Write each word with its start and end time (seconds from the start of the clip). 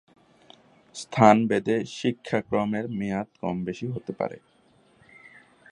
স্থানভেদে 0.95 1.77
শিক্ষাক্রমের 1.97 2.85
মেয়াদ 2.99 3.29
কম-বেশি 3.41 3.85
হতে 3.87 4.11
পারে। 4.13 4.37